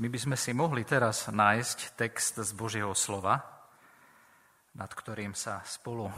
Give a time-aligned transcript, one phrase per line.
[0.00, 3.36] My by sme si mohli teraz nájsť text z Božieho slova,
[4.72, 6.14] nad ktorým sa spolu e,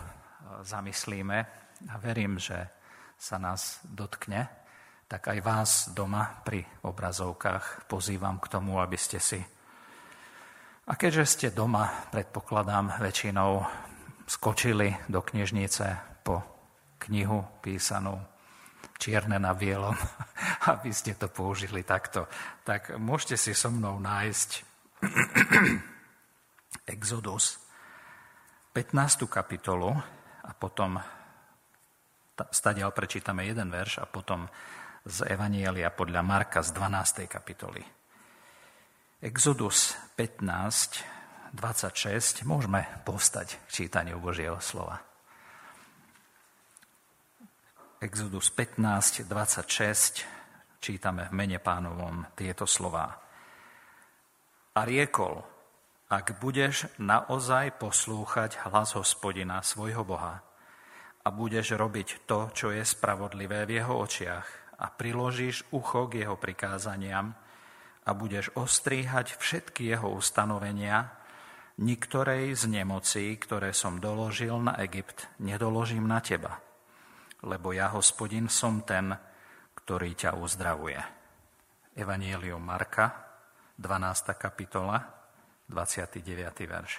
[0.62, 1.38] zamyslíme
[1.90, 2.62] a verím, že
[3.18, 4.46] sa nás dotkne,
[5.10, 9.43] tak aj vás doma pri obrazovkách pozývam k tomu, aby ste si
[10.83, 13.62] a keďže ste doma, predpokladám, väčšinou
[14.27, 15.87] skočili do knižnice
[16.27, 16.43] po
[17.07, 18.19] knihu písanú
[19.03, 19.98] čierne na bielom,
[20.73, 22.30] aby ste to použili takto,
[22.62, 24.50] tak môžete si so mnou nájsť
[26.95, 27.59] Exodus,
[28.71, 29.26] 15.
[29.26, 29.90] kapitolu
[30.46, 31.03] a potom
[32.55, 34.47] stadiaľ prečítame jeden verš a potom
[35.03, 37.27] z Evanielia podľa Marka z 12.
[37.27, 37.83] kapitoly.
[39.23, 45.11] Exodus 15, 26, môžeme povstať k čítaniu Božieho slova.
[48.02, 50.27] Exodus 15, 26,
[50.83, 53.06] čítame v mene pánovom tieto slova.
[54.75, 55.38] A riekol,
[56.11, 60.42] ak budeš naozaj poslúchať hlas hospodina, svojho Boha,
[61.22, 66.34] a budeš robiť to, čo je spravodlivé v jeho očiach a priložíš ucho k jeho
[66.34, 67.39] prikázaniam,
[68.03, 71.06] a budeš ostríhať všetky jeho ustanovenia,
[71.78, 76.59] niktorej z nemocí, ktoré som doložil na Egypt, nedoložím na teba,
[77.43, 79.12] lebo ja, hospodin, som ten,
[79.75, 80.98] ktorý ťa uzdravuje.
[81.99, 83.12] Evangelium Marka,
[83.77, 84.33] 12.
[84.39, 85.03] kapitola,
[85.69, 86.23] 29.
[86.65, 86.93] verš.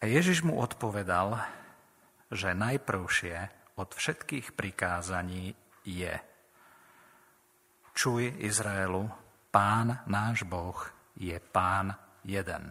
[0.00, 1.40] A Ježiš mu odpovedal,
[2.28, 3.36] že najprvšie
[3.80, 6.14] od všetkých prikázaní je–
[7.96, 9.08] Čuj Izraelu,
[9.48, 10.76] pán náš Boh
[11.16, 11.96] je pán
[12.28, 12.68] jeden.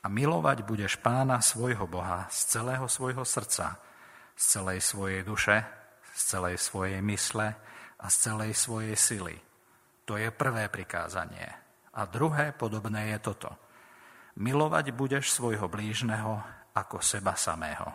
[0.00, 3.82] A milovať budeš pána svojho Boha z celého svojho srdca,
[4.40, 5.60] z celej svojej duše,
[6.16, 7.52] z celej svojej mysle
[8.00, 9.36] a z celej svojej sily.
[10.08, 11.44] To je prvé prikázanie.
[11.92, 13.52] A druhé podobné je toto.
[14.40, 16.40] Milovať budeš svojho blížneho
[16.72, 17.92] ako seba samého.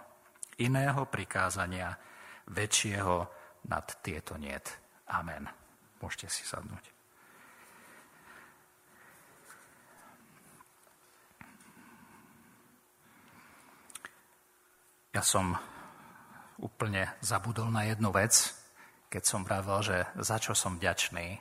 [0.61, 1.97] Iného prikázania
[2.53, 3.15] väčšieho
[3.65, 4.69] nad tieto niet.
[5.09, 5.49] Amen.
[5.97, 6.93] Môžete si sadnúť.
[15.15, 15.55] Ja som
[16.59, 18.53] úplne zabudol na jednu vec,
[19.11, 21.39] keď som vravel, že za čo som vďačný.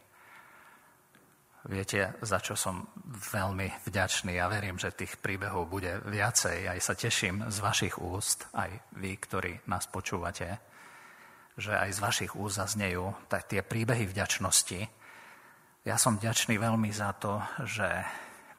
[1.64, 2.84] Viete, za čo som
[3.32, 4.36] veľmi vďačný.
[4.36, 6.68] Ja verím, že tých príbehov bude viacej.
[6.68, 8.68] Aj sa teším z vašich úst, aj
[9.00, 10.74] vy, ktorí nás počúvate
[11.54, 14.80] že aj z vašich úst zaznejú tie príbehy vďačnosti.
[15.86, 17.86] Ja som vďačný veľmi za to, že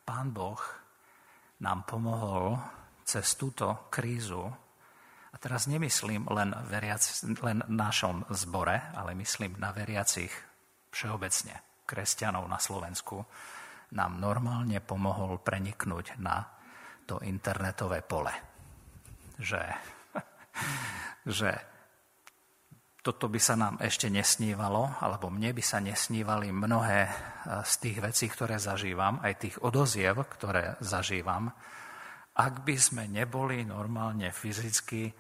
[0.08, 0.62] Pán Boh
[1.60, 2.56] nám pomohol
[3.04, 4.48] cez túto krízu,
[5.36, 7.04] a teraz nemyslím len, veriac,
[7.44, 10.32] len našom zbore, ale myslím na veriacich
[10.96, 13.20] všeobecne, kresťanov na Slovensku,
[13.92, 16.48] nám normálne pomohol preniknúť na
[17.04, 18.32] to internetové pole.
[19.36, 19.64] Že,
[21.28, 21.52] že
[23.06, 27.12] toto by sa nám ešte nesnívalo, alebo mne by sa nesnívali mnohé e,
[27.62, 31.54] z tých vecí, ktoré zažívam, aj tých odoziev, ktoré zažívam,
[32.36, 35.12] ak by sme neboli normálne fyzicky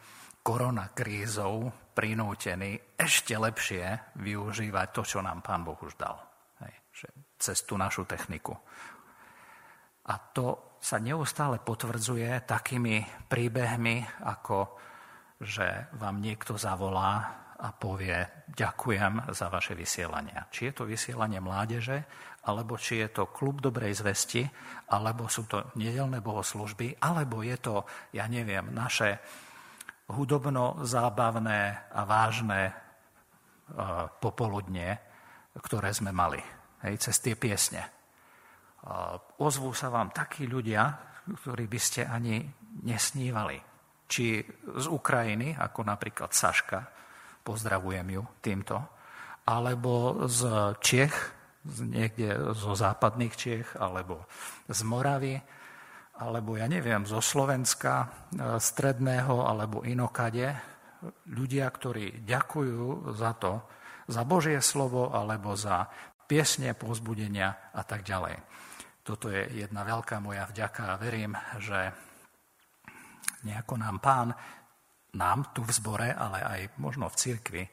[0.44, 6.20] koronakrízou prinútení ešte lepšie využívať to, čo nám Pán Boh už dal.
[6.62, 7.08] Hej, že
[7.40, 8.53] cez tú našu techniku.
[10.06, 14.78] A to sa neustále potvrdzuje takými príbehmi, ako
[15.42, 20.47] že vám niekto zavolá a povie, ďakujem za vaše vysielania.
[20.52, 22.03] Či je to vysielanie mládeže,
[22.45, 24.45] alebo či je to klub dobrej zvesti,
[24.94, 27.75] alebo sú to nedelné bohoslužby, alebo je to,
[28.13, 29.17] ja neviem, naše
[30.06, 35.01] hudobno-zábavné a vážne uh, popoludne,
[35.57, 36.38] ktoré sme mali
[36.85, 37.81] hej, cez tie piesne.
[38.85, 40.94] Uh, ozvú sa vám takí ľudia,
[41.25, 42.45] ktorí by ste ani
[42.85, 43.57] nesnívali.
[44.05, 44.45] Či
[44.78, 46.85] z Ukrajiny, ako napríklad Saška,
[47.41, 48.78] pozdravujem ju týmto,
[49.50, 50.41] alebo z
[50.78, 51.34] Čech,
[51.66, 54.26] niekde zo západných Čech, alebo
[54.70, 55.35] z Moravy,
[56.16, 58.08] alebo ja neviem, zo Slovenska, e,
[58.62, 60.47] stredného alebo inokade,
[61.29, 63.66] ľudia, ktorí ďakujú za to,
[64.08, 65.85] za Božie slovo alebo za
[66.26, 68.38] piesne, pozbudenia a tak ďalej.
[69.06, 71.94] Toto je jedna veľká moja vďaka a verím, že
[73.46, 74.34] nejako nám pán
[75.16, 77.64] nám tu v zbore, ale aj možno v cirkvi,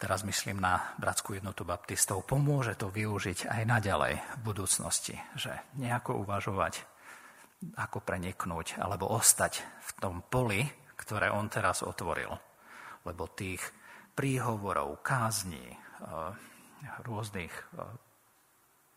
[0.00, 6.24] teraz myslím na Bratskú jednotu baptistov, pomôže to využiť aj naďalej v budúcnosti, že nejako
[6.24, 6.80] uvažovať,
[7.76, 10.64] ako preniknúť alebo ostať v tom poli,
[10.96, 12.32] ktoré on teraz otvoril.
[13.04, 13.60] Lebo tých
[14.16, 16.32] príhovorov, kázní, eh,
[17.04, 17.84] rôznych eh,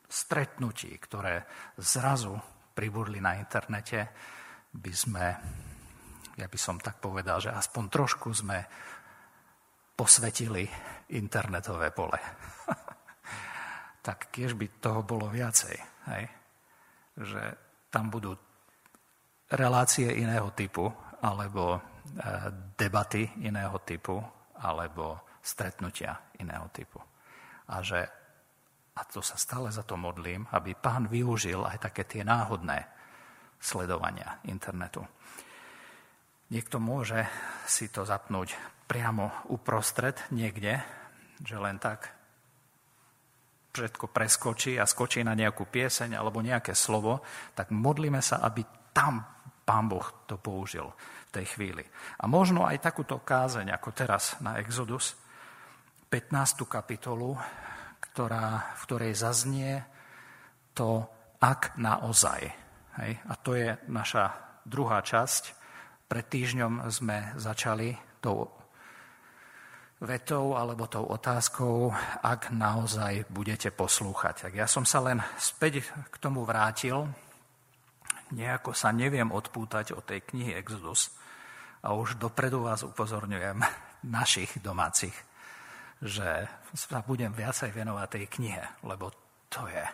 [0.08, 1.44] stretnutí, ktoré
[1.76, 2.40] zrazu
[2.72, 4.08] pribudli na internete,
[4.74, 5.26] by sme,
[6.40, 8.66] ja by som tak povedal, že aspoň trošku sme
[9.96, 10.66] posvetili
[11.14, 12.20] internetové pole.
[14.06, 15.76] tak kiež by toho bolo viacej.
[16.12, 16.24] Hej?
[17.18, 17.44] Že
[17.88, 18.36] tam budú
[19.54, 20.92] relácie iného typu,
[21.24, 21.82] alebo e,
[22.76, 24.20] debaty iného typu,
[24.60, 27.00] alebo stretnutia iného typu.
[27.72, 28.02] A že,
[28.98, 32.84] a to sa stále za to modlím, aby pán využil aj také tie náhodné
[33.62, 35.00] sledovania internetu.
[36.54, 37.26] Niekto môže
[37.66, 38.54] si to zapnúť
[38.86, 40.78] priamo uprostred niekde,
[41.42, 42.14] že len tak
[43.74, 47.26] všetko preskočí a skočí na nejakú pieseň alebo nejaké slovo,
[47.58, 48.62] tak modlíme sa, aby
[48.94, 49.26] tam
[49.66, 50.94] Pán Boh to použil
[51.34, 51.82] v tej chvíli.
[52.22, 55.18] A možno aj takúto kázeň, ako teraz na Exodus,
[56.12, 56.70] 15.
[56.70, 57.34] kapitolu,
[57.98, 59.82] ktorá, v ktorej zaznie
[60.78, 61.02] to
[61.42, 62.46] ak naozaj.
[63.02, 63.12] Hej?
[63.26, 65.63] A to je naša druhá časť.
[66.14, 67.90] Pred týždňom sme začali
[68.22, 68.46] tou
[69.98, 71.90] vetou alebo tou otázkou,
[72.22, 74.46] ak naozaj budete poslúchať.
[74.46, 75.82] Tak ja som sa len späť
[76.14, 77.10] k tomu vrátil.
[78.30, 81.10] Nejako sa neviem odpútať od tej knihy Exodus
[81.82, 83.58] a už dopredu vás upozorňujem
[84.06, 85.18] našich domácich
[86.04, 86.46] že
[86.76, 89.10] sa budem viacej venovať tej knihe, lebo
[89.48, 89.86] to je,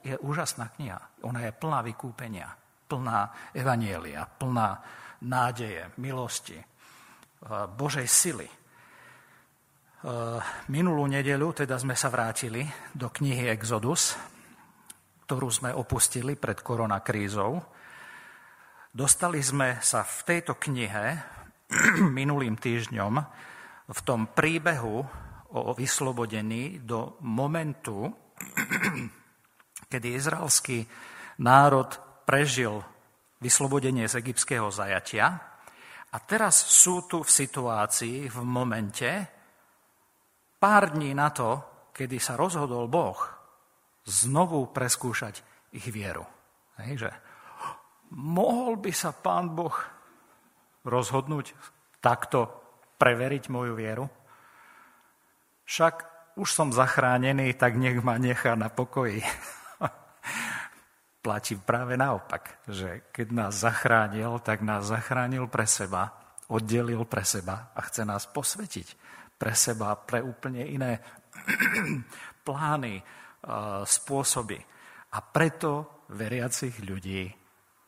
[0.00, 1.20] je úžasná kniha.
[1.28, 2.48] Ona je plná vykúpenia,
[2.88, 4.80] plná evanielia, plná
[5.24, 6.64] nádeje, milosti, e,
[7.76, 8.48] Božej sily.
[8.48, 8.54] E,
[10.72, 12.64] minulú nedeľu teda sme sa vrátili
[12.96, 14.16] do knihy Exodus,
[15.28, 17.60] ktorú sme opustili pred koronakrízou.
[18.90, 21.06] Dostali sme sa v tejto knihe
[22.18, 23.14] minulým týždňom
[23.90, 25.06] v tom príbehu
[25.50, 28.10] o vyslobodení do momentu,
[29.90, 30.86] kedy izraelský
[31.42, 31.90] národ
[32.22, 32.82] prežil
[33.40, 35.50] vyslobodenie z egyptského zajatia
[36.10, 39.10] a teraz sú tu v situácii, v momente,
[40.60, 41.64] pár dní na to,
[41.94, 43.16] kedy sa rozhodol Boh
[44.04, 45.40] znovu preskúšať
[45.72, 46.24] ich vieru.
[46.80, 47.10] Hej, že
[48.16, 49.76] mohol by sa pán Boh
[50.84, 51.52] rozhodnúť
[52.02, 52.48] takto
[52.96, 54.06] preveriť moju vieru?
[55.64, 55.94] Však
[56.36, 59.22] už som zachránený, tak nech ma nechá na pokoji.
[61.20, 66.16] Platí práve naopak, že keď nás zachránil, tak nás zachránil pre seba,
[66.48, 68.88] oddelil pre seba a chce nás posvetiť
[69.36, 70.96] pre seba, pre úplne iné
[72.48, 73.04] plány,
[73.84, 74.58] spôsoby.
[75.12, 77.28] A preto veriacich ľudí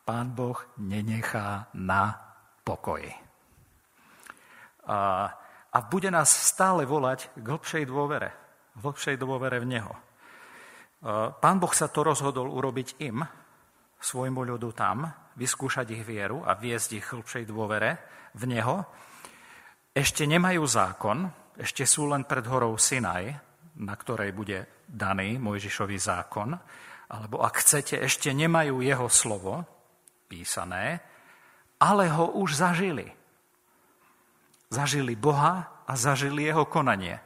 [0.05, 2.12] Pán Boh nenechá na
[2.61, 3.32] pokoji
[4.87, 5.31] a,
[5.73, 8.31] a bude nás stále volať k hlbšej dôvere,
[8.75, 9.94] k hlbšej dôvere v Neho.
[11.02, 13.26] Pán Boh sa to rozhodol urobiť im,
[13.99, 17.99] svojmu ľudu tam, vyskúšať ich vieru a viesť ich hlbšej dôvere
[18.38, 18.87] v Neho.
[19.90, 21.26] Ešte nemajú zákon,
[21.58, 23.34] ešte sú len pred horou Sinaj,
[23.82, 26.54] na ktorej bude daný Mojžišový zákon,
[27.12, 29.66] alebo ak chcete, ešte nemajú jeho slovo
[30.31, 31.02] písané,
[31.82, 33.10] ale ho už zažili.
[34.70, 37.20] Zažili Boha a zažili jeho konanie.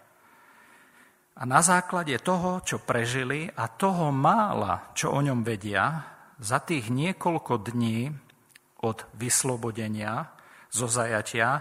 [1.36, 6.00] A na základe toho, čo prežili a toho mála, čo o ňom vedia,
[6.40, 8.08] za tých niekoľko dní
[8.84, 10.32] od vyslobodenia
[10.72, 11.60] zo zajatia,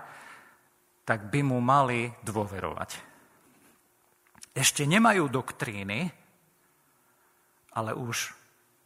[1.03, 2.91] tak by mu mali dôverovať.
[4.55, 6.07] Ešte nemajú doktríny,
[7.75, 8.31] ale už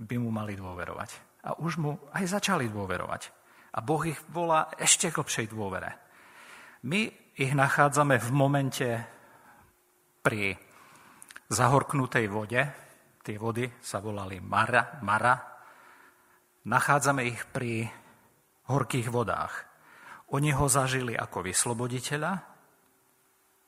[0.01, 1.09] by mu mali dôverovať.
[1.45, 3.29] A už mu aj začali dôverovať.
[3.77, 5.93] A Boh ich volá ešte k lepšej dôvere.
[6.89, 7.05] My
[7.37, 8.89] ich nachádzame v momente
[10.25, 10.57] pri
[11.49, 12.61] zahorknutej vode.
[13.19, 15.01] Tie vody sa volali Mara.
[15.01, 15.35] Mara.
[16.69, 17.89] Nachádzame ich pri
[18.69, 19.65] horkých vodách.
[20.29, 22.31] Oni ho zažili ako vysloboditeľa,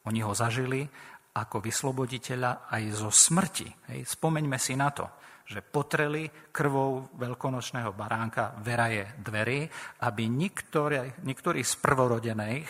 [0.05, 0.85] oni ho zažili
[1.31, 3.67] ako vysloboditeľa aj zo smrti.
[3.89, 4.05] Hej.
[4.05, 5.09] Spomeňme si na to,
[5.47, 9.65] že potreli krvou veľkonočného baránka veraje dverí,
[10.05, 12.67] aby niektorý, niektorý z prvorodených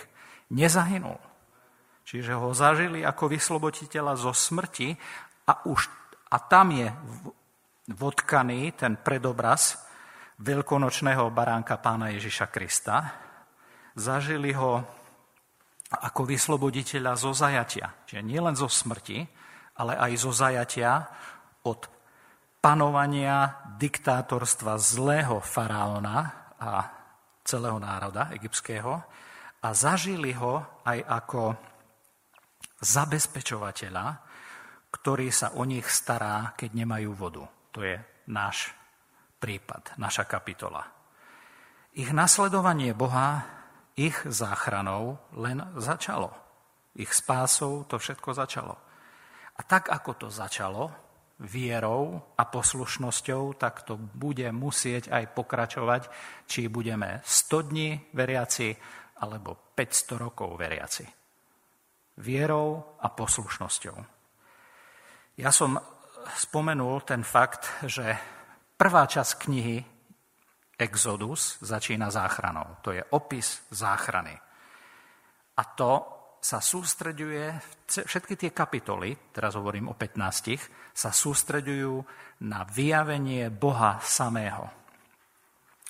[0.56, 1.31] nezahynul.
[2.12, 4.92] Čiže ho zažili ako vysloboditeľa zo smrti
[5.48, 5.88] a, už,
[6.28, 6.92] a tam je
[7.88, 9.80] vodkaný ten predobraz
[10.44, 13.16] veľkonočného baránka pána Ježiša Krista.
[13.96, 14.84] Zažili ho
[15.88, 18.04] ako vysloboditeľa zo zajatia.
[18.04, 19.24] Čiže nielen zo smrti,
[19.80, 21.08] ale aj zo zajatia
[21.64, 21.88] od
[22.60, 26.28] panovania diktátorstva zlého faraóna
[26.60, 26.92] a
[27.48, 29.00] celého národa egyptského
[29.64, 31.71] a zažili ho aj ako
[32.82, 34.06] zabezpečovateľa,
[34.92, 37.46] ktorý sa o nich stará, keď nemajú vodu.
[37.72, 37.96] To je
[38.28, 38.74] náš
[39.40, 40.84] prípad, naša kapitola.
[41.96, 43.48] Ich nasledovanie Boha,
[43.96, 46.32] ich záchranou len začalo.
[46.96, 48.76] Ich spásou to všetko začalo.
[49.56, 50.92] A tak, ako to začalo,
[51.42, 56.02] vierou a poslušnosťou, tak to bude musieť aj pokračovať,
[56.46, 58.70] či budeme 100 dní veriaci
[59.22, 61.21] alebo 500 rokov veriaci.
[62.20, 63.96] Vierou a poslušnosťou.
[65.40, 65.80] Ja som
[66.36, 68.18] spomenul ten fakt, že
[68.76, 69.78] prvá časť knihy
[70.82, 72.82] Exodus začína záchranou.
[72.82, 74.34] To je opis záchrany.
[75.58, 75.92] A to
[76.42, 77.54] sa sústreďuje,
[77.86, 80.58] všetky tie kapitoly, teraz hovorím o 15,
[80.90, 81.94] sa sústreďujú
[82.50, 84.66] na vyjavenie Boha samého.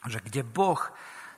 [0.04, 0.82] Že kde Boh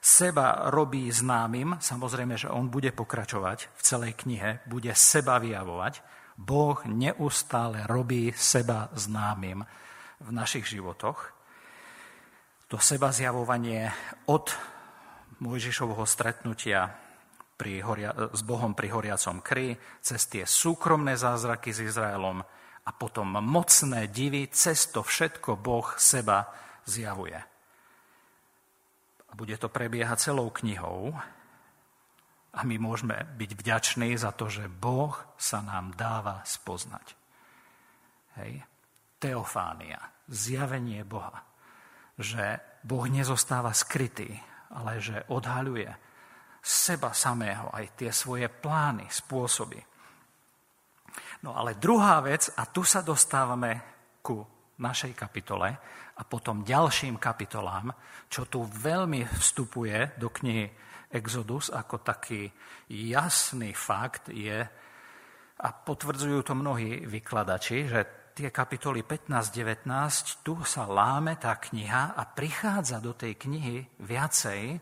[0.03, 6.03] seba robí známym, samozrejme, že on bude pokračovať v celej knihe, bude seba vyjavovať,
[6.35, 9.63] Boh neustále robí seba známym
[10.19, 11.31] v našich životoch.
[12.67, 13.87] To seba zjavovanie
[14.27, 14.51] od
[15.39, 16.89] Mojžišovho stretnutia
[17.55, 22.43] pri horia, s Bohom pri horiacom kry, cez tie súkromné zázraky s Izraelom
[22.83, 26.49] a potom mocné divy, cez to všetko Boh seba
[26.83, 27.52] zjavuje.
[29.33, 31.09] A bude to prebiehať celou knihou
[32.53, 37.17] a my môžeme byť vďační za to, že Boh sa nám dáva spoznať.
[38.37, 38.61] Hej.
[39.17, 39.97] Teofánia,
[40.29, 41.41] zjavenie Boha.
[42.21, 44.37] Že Boh nezostáva skrytý,
[44.69, 45.89] ale že odhaľuje
[46.61, 49.81] seba samého, aj tie svoje plány, spôsoby.
[51.41, 53.81] No ale druhá vec, a tu sa dostávame
[54.21, 54.45] ku
[54.83, 55.71] našej kapitole
[56.13, 57.95] a potom ďalším kapitolám,
[58.27, 60.67] čo tu veľmi vstupuje do knihy
[61.07, 62.51] Exodus ako taký
[62.91, 64.67] jasný fakt je,
[65.63, 68.01] a potvrdzujú to mnohí vykladači, že
[68.35, 74.81] tie kapitoly 15-19, tu sa láme tá kniha a prichádza do tej knihy viacej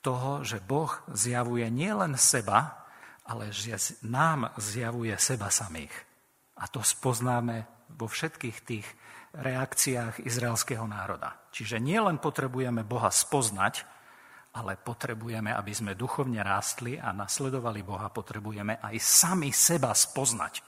[0.00, 2.86] toho, že Boh zjavuje nielen seba,
[3.28, 5.92] ale že nám zjavuje seba samých.
[6.60, 8.86] A to spoznáme vo všetkých tých
[9.34, 11.50] reakciách izraelského národa.
[11.50, 13.84] Čiže nielen potrebujeme Boha spoznať,
[14.54, 20.62] ale potrebujeme, aby sme duchovne rástli a nasledovali Boha, potrebujeme aj sami seba spoznať.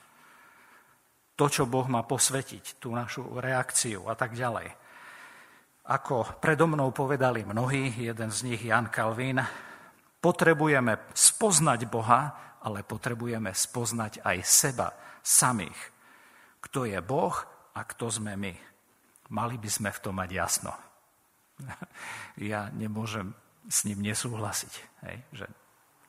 [1.38, 4.72] To, čo Boh má posvetiť, tú našu reakciu a tak ďalej.
[5.86, 9.38] Ako predo mnou povedali mnohí, jeden z nich Jan Kalvín,
[10.18, 12.34] potrebujeme spoznať Boha,
[12.66, 14.88] ale potrebujeme spoznať aj seba
[15.22, 15.95] samých.
[16.66, 17.36] Kto je Boh
[17.72, 18.52] a kto sme my.
[19.30, 20.72] Mali by sme v tom mať jasno.
[22.36, 23.32] Ja nemôžem
[23.64, 24.72] s ním nesúhlasiť.
[25.08, 25.16] Hej?
[25.32, 25.46] Že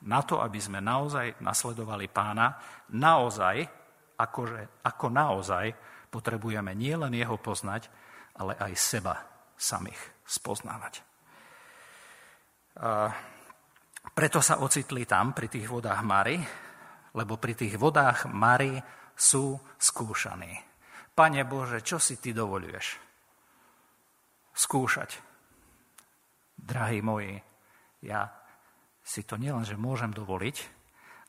[0.04, 2.54] na to, aby sme naozaj nasledovali pána,
[2.92, 3.64] naozaj,
[4.20, 5.66] akože, ako naozaj,
[6.12, 7.88] potrebujeme nielen jeho poznať,
[8.38, 9.14] ale aj seba
[9.56, 11.02] samých spoznávať.
[12.78, 13.10] A
[14.14, 16.38] preto sa ocitli tam, pri tých vodách Mary,
[17.18, 18.78] lebo pri tých vodách Mary
[19.18, 20.54] sú skúšaní.
[21.10, 22.86] Pane Bože, čo si ty dovoluješ?
[24.54, 25.10] Skúšať.
[26.54, 27.34] Drahí moji,
[28.06, 28.30] ja
[29.02, 30.56] si to nielenže môžem dovoliť,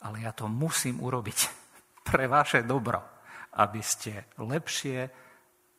[0.05, 1.39] ale ja to musím urobiť
[2.07, 3.01] pre vaše dobro,
[3.57, 5.09] aby ste lepšie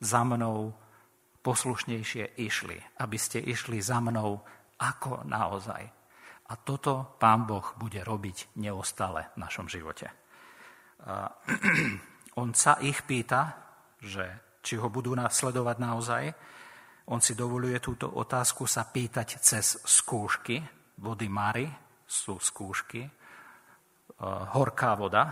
[0.03, 0.75] za mnou
[1.41, 4.43] poslušnejšie išli, aby ste išli za mnou
[4.81, 5.83] ako naozaj.
[6.51, 10.11] A toto Pán Boh bude robiť neustále v našom živote.
[12.41, 13.57] On sa ich pýta,
[14.01, 16.23] že či ho budú nasledovať naozaj.
[17.11, 20.63] On si dovoluje túto otázku sa pýtať cez skúšky.
[21.01, 21.67] Vody Mary
[22.07, 23.03] sú skúšky.
[24.55, 25.25] Horká voda.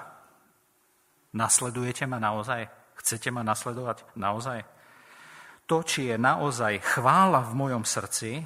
[1.36, 2.66] Nasledujete ma naozaj?
[2.98, 4.78] Chcete ma nasledovať naozaj?
[5.68, 8.40] to, či je naozaj chvála v mojom srdci,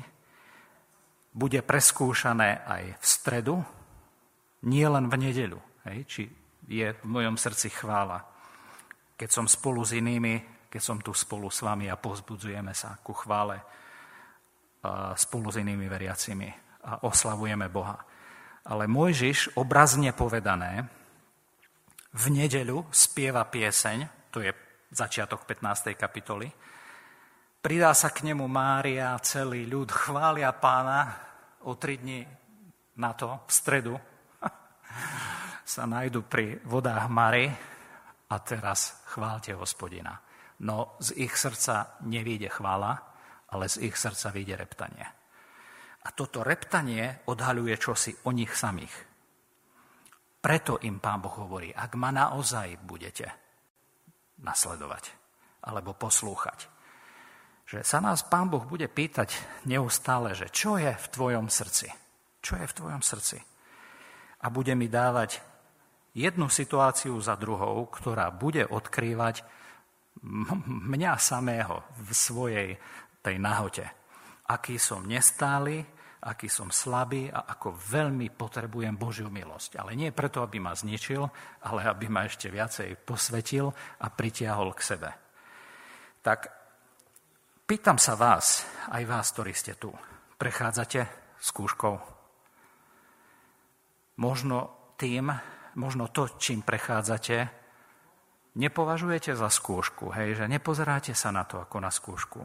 [1.32, 3.56] bude preskúšané aj v stredu,
[4.66, 5.60] nie len v nedeľu.
[5.86, 6.22] Hej, či
[6.68, 8.22] je v mojom srdci chvála.
[9.16, 13.12] Keď som spolu s inými, keď som tu spolu s vami a pozbudzujeme sa ku
[13.12, 13.60] chvále
[15.14, 16.48] spolu s inými veriacimi
[16.86, 17.98] a oslavujeme Boha.
[18.66, 20.86] Ale Mojžiš, obrazne povedané,
[22.12, 24.50] v nedeľu spieva pieseň, to je
[24.92, 25.94] začiatok 15.
[25.94, 26.50] kapitoly,
[27.62, 31.14] Pridá sa k nemu Mária, celý ľud chvália pána.
[31.62, 32.26] O tri dni
[32.98, 33.94] na to, v stredu,
[35.72, 37.48] sa nájdu pri vodách Mary
[38.28, 40.12] a teraz chválte hospodina.
[40.68, 42.92] No z ich srdca nevíde chvála,
[43.48, 45.06] ale z ich srdca vyjde reptanie.
[46.04, 48.92] A toto reptanie odhaľuje čosi o nich samých.
[50.44, 53.32] Preto im pán Boh hovorí, ak ma naozaj budete
[54.44, 55.08] nasledovať
[55.64, 56.68] alebo poslúchať.
[57.64, 61.88] Že sa nás Pán Boh bude pýtať neustále, že čo je v tvojom srdci?
[62.42, 63.38] Čo je v tvojom srdci?
[64.42, 65.51] A bude mi dávať
[66.12, 69.44] jednu situáciu za druhou, ktorá bude odkrývať
[70.68, 72.68] mňa samého v svojej
[73.24, 73.84] tej nahote.
[74.52, 75.80] Aký som nestály,
[76.22, 79.80] aký som slabý a ako veľmi potrebujem Božiu milosť.
[79.82, 81.26] Ale nie preto, aby ma zničil,
[81.66, 85.10] ale aby ma ešte viacej posvetil a pritiahol k sebe.
[86.22, 86.46] Tak
[87.66, 88.62] pýtam sa vás,
[88.94, 89.90] aj vás, ktorí ste tu,
[90.38, 91.10] prechádzate
[91.42, 91.94] skúškou?
[94.22, 95.34] Možno tým,
[95.74, 97.48] možno to, čím prechádzate,
[98.56, 102.40] nepovažujete za skúšku, hej, že nepozeráte sa na to ako na skúšku.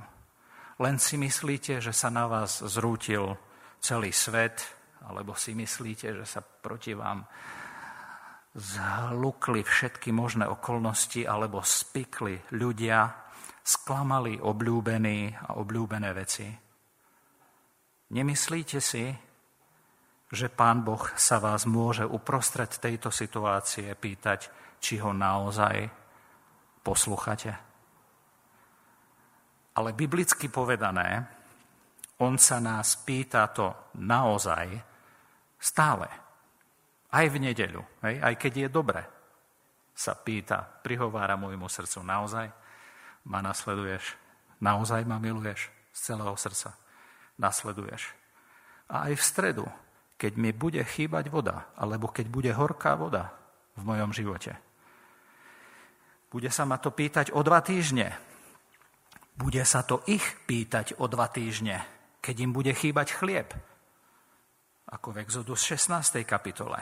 [0.77, 3.35] Len si myslíte, že sa na vás zrútil
[3.81, 4.61] celý svet,
[5.03, 7.25] alebo si myslíte, že sa proti vám
[8.57, 13.27] zhlukli všetky možné okolnosti, alebo spikli ľudia,
[13.61, 16.47] sklamali obľúbení a obľúbené veci.
[18.07, 19.11] Nemyslíte si,
[20.27, 24.51] že Pán Boh sa vás môže uprostred tejto situácie pýtať,
[24.83, 25.87] či ho naozaj
[26.83, 27.51] poslúchate?
[29.77, 31.23] Ale biblicky povedané,
[32.19, 34.67] on sa nás pýta to naozaj
[35.61, 36.09] stále.
[37.07, 39.01] Aj v nedeľu, aj keď je dobre,
[39.97, 42.47] sa pýta, prihovára môjmu srdcu naozaj
[43.25, 44.13] ma nasleduješ,
[44.61, 46.77] naozaj ma miluješ z celého srdca.
[47.37, 48.13] Nasleduješ.
[48.89, 49.65] A aj v stredu,
[50.17, 53.37] keď mi bude chýbať voda, alebo keď bude horká voda
[53.77, 54.57] v mojom živote.
[56.27, 58.11] Bude sa ma to pýtať o dva týždne.
[59.37, 61.85] Bude sa to ich pýtať o dva týždne,
[62.19, 63.53] keď im bude chýbať chlieb.
[64.89, 66.25] Ako v Exodus 16.
[66.25, 66.81] kapitole.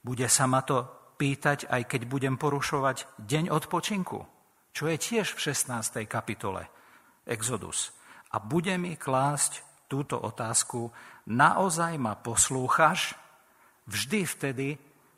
[0.00, 4.18] Bude sa ma to pýtať, aj keď budem porušovať deň odpočinku,
[4.72, 6.08] čo je tiež v 16.
[6.08, 6.70] kapitole
[7.28, 7.92] Exodus.
[8.32, 10.92] A bude mi klásť túto otázku,
[11.32, 13.16] naozaj ma poslúchaš
[13.88, 14.68] vždy vtedy,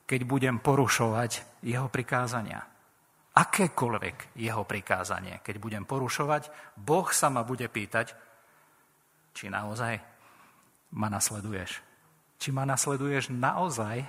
[0.06, 2.62] keď budem porušovať jeho prikázania.
[3.30, 8.14] Akékoľvek jeho prikázanie, keď budem porušovať, Boh sa ma bude pýtať,
[9.30, 9.94] či naozaj
[10.98, 11.78] ma nasleduješ.
[12.40, 14.02] Či ma nasleduješ naozaj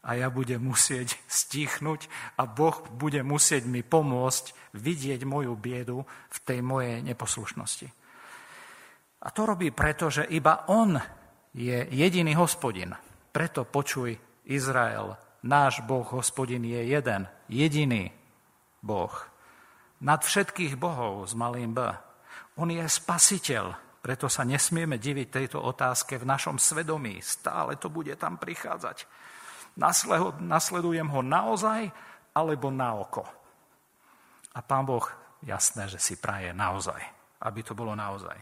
[0.00, 2.06] a ja budem musieť stichnúť
[2.38, 7.99] a Boh bude musieť mi pomôcť vidieť moju biedu v tej mojej neposlušnosti.
[9.20, 10.96] A to robí preto, že iba On
[11.52, 12.96] je jediný hospodin.
[13.30, 14.16] Preto počuj
[14.48, 18.10] Izrael, náš Boh hospodin je jeden, jediný
[18.80, 19.12] Boh.
[20.00, 21.84] Nad všetkých bohov s malým B.
[22.56, 27.20] On je spasiteľ, preto sa nesmieme diviť tejto otázke v našom svedomí.
[27.20, 29.04] Stále to bude tam prichádzať
[30.40, 31.88] nasledujem ho naozaj
[32.34, 33.24] alebo na oko.
[34.50, 35.06] A pán Boh,
[35.46, 36.98] jasné, že si praje naozaj,
[37.46, 38.34] aby to bolo naozaj.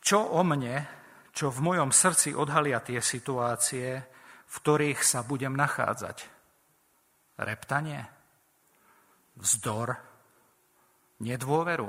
[0.00, 0.88] Čo o mne,
[1.30, 4.00] čo v mojom srdci odhalia tie situácie,
[4.50, 6.26] v ktorých sa budem nachádzať?
[7.40, 8.08] Reptanie?
[9.36, 9.96] Vzdor?
[11.20, 11.88] Nedôveru?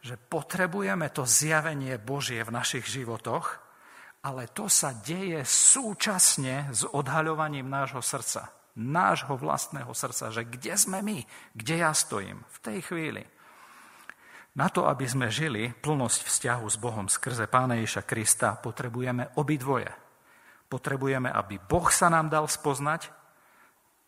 [0.00, 3.60] Že potrebujeme to zjavenie Božie v našich životoch,
[4.26, 10.98] ale to sa deje súčasne s odhaľovaním nášho srdca, nášho vlastného srdca, že kde sme
[11.04, 11.22] my,
[11.54, 13.22] kde ja stojím v tej chvíli.
[14.56, 19.92] Na to, aby sme žili plnosť vzťahu s Bohom skrze Pána Ježa Krista, potrebujeme obidvoje.
[20.66, 23.12] Potrebujeme, aby Boh sa nám dal spoznať,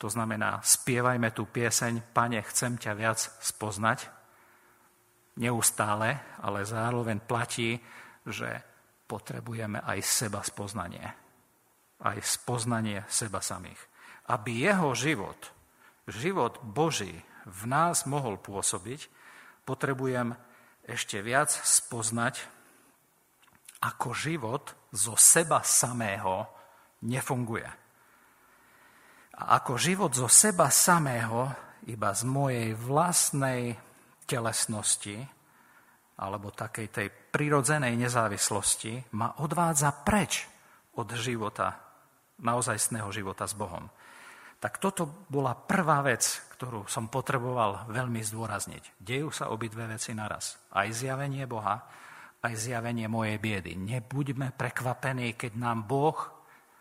[0.00, 4.08] to znamená, spievajme tú pieseň, Pane, chcem ťa viac spoznať,
[5.36, 7.76] neustále, ale zároveň platí,
[8.24, 8.62] že
[9.04, 11.04] potrebujeme aj seba spoznanie.
[11.98, 13.78] Aj spoznanie seba samých.
[14.32, 15.50] Aby jeho život,
[16.08, 19.17] život Boží v nás mohol pôsobiť,
[19.68, 20.32] potrebujem
[20.88, 22.40] ešte viac spoznať,
[23.84, 26.48] ako život zo seba samého
[27.04, 27.68] nefunguje.
[29.38, 31.52] A ako život zo seba samého,
[31.86, 33.76] iba z mojej vlastnej
[34.24, 35.20] telesnosti,
[36.18, 40.48] alebo takej tej prirodzenej nezávislosti ma odvádza preč
[40.98, 41.78] od života,
[42.42, 43.86] naozajstného života s Bohom.
[44.58, 48.98] Tak toto bola prvá vec, ktorú som potreboval veľmi zdôrazniť.
[48.98, 50.58] Dejú sa obidve veci naraz.
[50.74, 51.86] Aj zjavenie Boha,
[52.42, 53.78] aj zjavenie mojej biedy.
[53.78, 56.18] Nebuďme prekvapení, keď nám Boh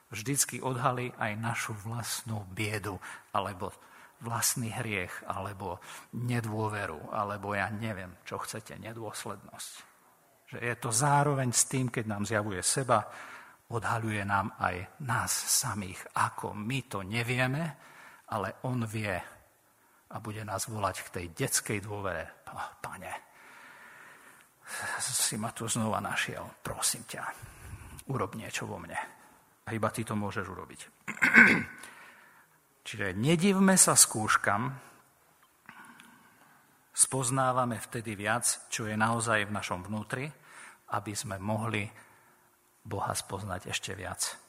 [0.10, 2.98] vždycky odhalí aj našu vlastnú biedu
[3.30, 3.70] alebo
[4.18, 5.78] vlastný hriech, alebo
[6.18, 9.72] nedôveru, alebo ja neviem, čo chcete, nedôslednosť.
[10.50, 13.06] Že je to zároveň s tým, keď nám zjavuje seba,
[13.70, 17.78] odhaľuje nám aj nás samých, ako my to nevieme,
[18.34, 19.37] ale on vie.
[20.08, 22.28] A bude nás volať k tej detskej dôvere.
[22.80, 23.12] Pane,
[25.00, 27.24] si ma tu znova našiel, prosím ťa,
[28.12, 29.00] urob niečo vo mne.
[29.68, 30.82] A iba ty to môžeš urobiť.
[32.88, 34.72] Čiže nedivme sa skúškam,
[36.96, 40.32] spoznávame vtedy viac, čo je naozaj v našom vnútri,
[40.96, 41.84] aby sme mohli
[42.88, 44.40] Boha spoznať ešte viac.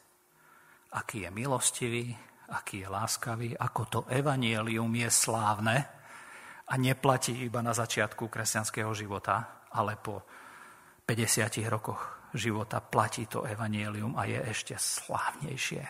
[0.95, 2.15] Aký je milostivý,
[2.49, 5.77] aký je láskavý, ako to evanielium je slávne
[6.69, 10.25] a neplatí iba na začiatku kresťanského života, ale po
[11.05, 15.85] 50 rokoch života platí to evanielium a je ešte slávnejšie,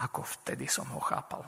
[0.00, 1.44] ako vtedy som ho chápal.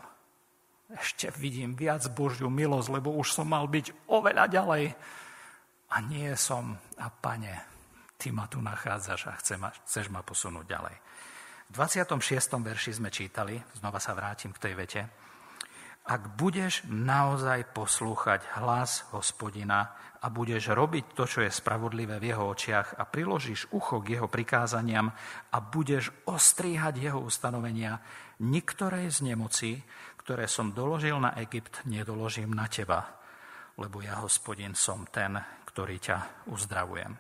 [0.89, 4.85] Ešte vidím viac Božiu milosť, lebo už som mal byť oveľa ďalej.
[5.89, 7.53] A nie som, a pane,
[8.17, 10.97] ty ma tu nachádzaš a chce ma, chceš ma posunúť ďalej.
[11.69, 12.65] V 26.
[12.65, 15.03] verši sme čítali, znova sa vrátim k tej vete,
[16.09, 19.93] ak budeš naozaj poslúchať hlas hospodina
[20.25, 24.33] a budeš robiť to, čo je spravodlivé v jeho očiach a priložíš ucho k jeho
[24.33, 25.13] prikázaniam
[25.53, 28.01] a budeš ostríhať jeho ustanovenia,
[28.41, 29.73] niktorej z nemocí,
[30.25, 33.05] ktoré som doložil na Egypt, nedoložím na teba,
[33.77, 35.37] lebo ja, hospodin, som ten,
[35.69, 37.13] ktorý ťa uzdravujem.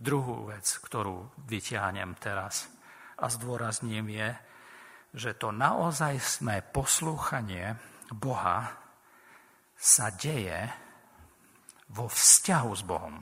[0.00, 2.79] Druhú vec, ktorú vyťahnem teraz
[3.20, 4.30] a zdôrazním je,
[5.14, 7.76] že to naozajstné poslúchanie
[8.10, 8.72] Boha
[9.76, 10.70] sa deje
[11.90, 13.16] vo vzťahu s Bohom.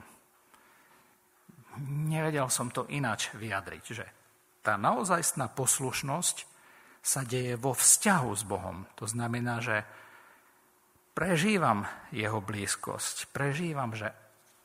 [2.09, 4.05] Nevedel som to ináč vyjadriť, že
[4.59, 6.37] tá naozajstná poslušnosť
[6.99, 8.83] sa deje vo vzťahu s Bohom.
[8.99, 9.87] To znamená, že
[11.15, 14.11] prežívam jeho blízkosť, prežívam, že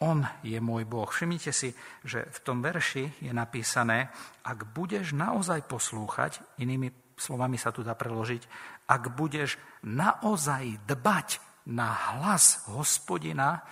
[0.02, 1.06] on je môj Boh.
[1.06, 1.70] Všimnite si,
[2.02, 4.10] že v tom verši je napísané,
[4.42, 8.42] ak budeš naozaj poslúchať, inými slovami sa tu dá preložiť,
[8.90, 11.28] ak budeš naozaj dbať
[11.70, 13.62] na hlas hospodina,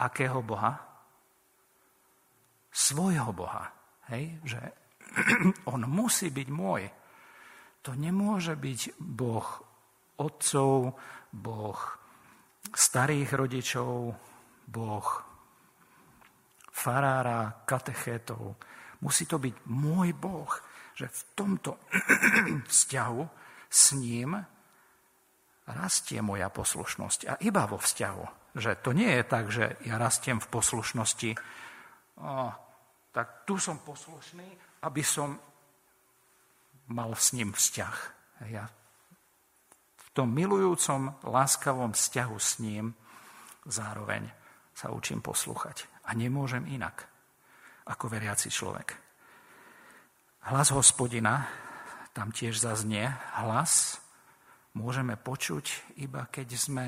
[0.00, 0.78] akého Boha?
[2.72, 3.70] Svojho Boha.
[4.10, 4.40] Hej?
[4.46, 4.60] Že
[5.72, 6.82] on musí byť môj.
[7.86, 9.46] To nemôže byť Boh
[10.18, 10.98] otcov,
[11.30, 11.78] Boh
[12.74, 14.12] starých rodičov,
[14.68, 15.27] Boh
[16.78, 18.54] farára, katechétov.
[19.02, 20.50] Musí to byť môj Boh,
[20.94, 21.82] že v tomto
[22.70, 23.22] vzťahu
[23.66, 24.38] s ním
[25.68, 27.20] rastie moja poslušnosť.
[27.28, 28.54] A iba vo vzťahu.
[28.56, 31.30] Že to nie je tak, že ja rastiem v poslušnosti.
[32.18, 32.50] O,
[33.12, 34.46] tak tu som poslušný,
[34.82, 35.36] aby som
[36.88, 37.96] mal s ním vzťah.
[38.48, 38.64] Ja
[39.98, 42.96] v tom milujúcom, láskavom vzťahu s ním
[43.68, 44.26] zároveň
[44.72, 45.84] sa učím poslúchať.
[46.08, 47.04] A nemôžem inak,
[47.84, 48.96] ako veriaci človek.
[50.48, 51.44] Hlas hospodina
[52.18, 53.06] tam tiež zaznie
[53.38, 54.02] hlas,
[54.74, 56.84] môžeme počuť iba keď sme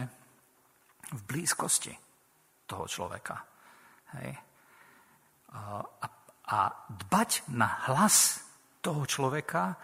[1.14, 1.94] v blízkosti
[2.66, 3.38] toho človeka.
[4.18, 4.35] Hej.
[5.54, 5.62] A,
[6.50, 6.59] a
[6.90, 8.42] dbať na hlas
[8.83, 9.78] toho človeka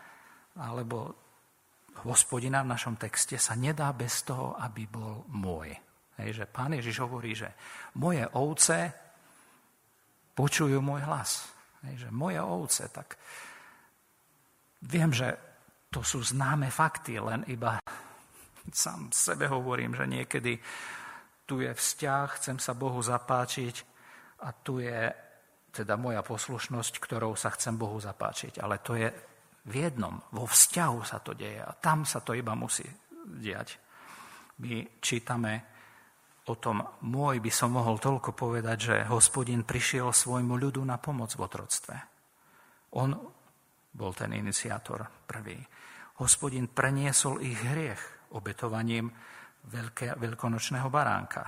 [0.59, 1.15] alebo
[2.03, 5.71] hospodina v našom texte sa nedá bez toho, aby bol môj.
[6.19, 7.55] Hej, že pán Ježiš hovorí, že
[8.03, 9.06] moje ovce
[10.37, 11.49] počujú môj hlas.
[11.87, 13.17] Že moje ovce, tak
[14.87, 15.33] Viem, že
[15.89, 17.81] to sú známe fakty, len iba
[18.73, 20.53] sám sebe hovorím, že niekedy
[21.47, 23.77] tu je vzťah, chcem sa Bohu zapáčiť
[24.43, 25.11] a tu je
[25.71, 28.59] teda moja poslušnosť, ktorou sa chcem Bohu zapáčiť.
[28.61, 29.09] Ale to je
[29.67, 32.87] v jednom, vo vzťahu sa to deje a tam sa to iba musí
[33.27, 33.79] diať.
[34.63, 35.76] My čítame
[36.47, 41.35] o tom, môj by som mohol toľko povedať, že hospodin prišiel svojmu ľudu na pomoc
[41.35, 41.97] v otroctve.
[42.95, 43.11] On
[43.97, 45.59] bol ten iniciátor prvý.
[46.23, 49.11] Hospodin preniesol ich hriech obetovaním
[49.69, 51.43] veľké, veľkonočného baránka.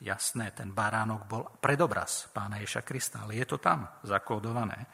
[0.00, 4.88] Jasné, ten baránok bol predobraz pána Ježa Krista, ale je to tam zakódované.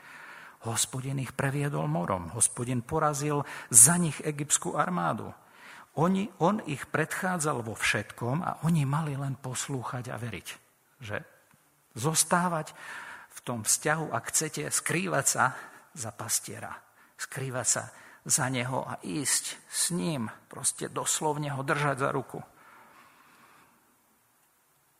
[0.66, 5.30] Hospodin ich previedol morom, hospodin porazil za nich egyptskú armádu.
[5.96, 10.48] Oni, on ich predchádzal vo všetkom a oni mali len poslúchať a veriť.
[11.00, 11.16] Že
[11.96, 12.76] zostávať
[13.32, 15.44] v tom vzťahu, ak chcete, skrývať sa
[15.96, 17.82] za pastiera skrývať sa
[18.26, 22.40] za neho a ísť s ním, proste doslovne ho držať za ruku.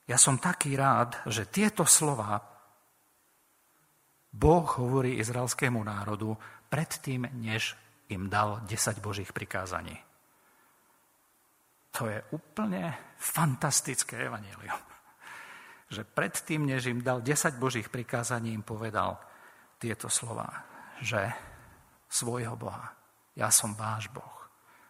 [0.06, 2.38] Ja som taký rád, že tieto slova
[4.30, 6.38] Boh hovorí izraelskému národu
[6.70, 7.74] predtým, než
[8.06, 10.05] im dal 10 božích prikázaní.
[11.96, 14.80] To je úplne fantastické evanelium.
[15.88, 19.16] Že predtým, než im dal 10 božích prikázaní, im povedal
[19.80, 20.44] tieto slova,
[21.00, 21.32] že
[22.10, 22.92] svojho Boha.
[23.36, 24.36] Ja som váš Boh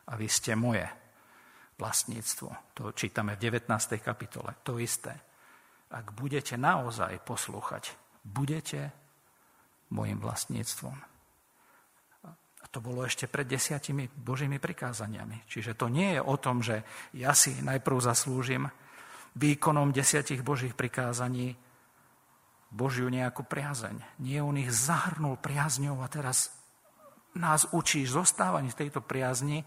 [0.06, 0.86] a vy ste moje
[1.78, 2.48] vlastníctvo.
[2.74, 3.70] To čítame v 19.
[4.02, 4.56] kapitole.
[4.64, 5.12] To isté.
[5.92, 7.94] Ak budete naozaj poslúchať,
[8.26, 8.90] budete
[9.94, 11.15] môjim vlastníctvom.
[12.76, 15.48] To bolo ešte pred desiatimi Božími prikázaniami.
[15.48, 16.84] Čiže to nie je o tom, že
[17.16, 18.68] ja si najprv zaslúžim
[19.32, 21.56] výkonom desiatich Božích prikázaní
[22.68, 24.20] Božiu nejakú priazeň.
[24.20, 26.52] Nie, on ich zahrnul priazňou a teraz
[27.32, 29.64] nás učí zostávať v tejto priazni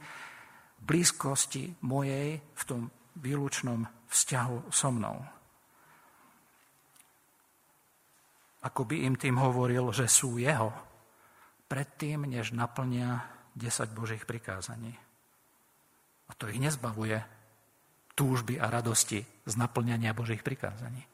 [0.78, 5.17] blízkosti mojej v tom výlučnom vzťahu so mnou.
[8.69, 10.88] Ako by im tým hovoril, že sú jeho,
[11.70, 14.98] predtým, než naplnia 10 Božích prikázaní.
[16.30, 17.22] A to ich nezbavuje
[18.18, 21.06] túžby a radosti z naplňania Božích prikázaní.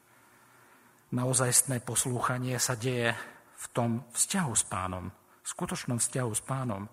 [1.14, 3.14] Naozajstné poslúchanie sa deje
[3.56, 6.90] v tom vzťahu s pánom, v skutočnom vzťahu s pánom,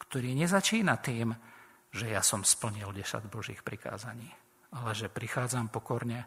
[0.00, 1.36] ktorý nezačína tým,
[1.92, 4.30] že ja som splnil 10 Božích prikázaní,
[4.72, 6.24] ale že prichádzam pokorne